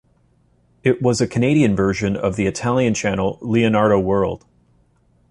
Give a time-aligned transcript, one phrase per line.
[0.83, 4.45] It was a Canadian version of the Italian channel Leonardo World.